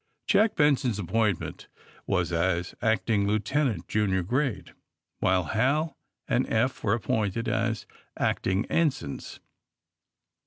Jack 0.25 0.55
Ben 0.55 0.75
son's 0.75 0.97
appointment 0.97 1.67
was 2.07 2.31
as 2.33 2.73
acting 2.81 3.27
lieutenant, 3.27 3.87
junior 3.87 4.23
grade, 4.23 4.73
while 5.19 5.43
Hal 5.43 5.95
and 6.27 6.47
Eph 6.51 6.83
were 6.83 6.95
appointed 6.95 7.47
as 7.47 7.85
acting 8.17 8.65
ensigns. 8.67 9.39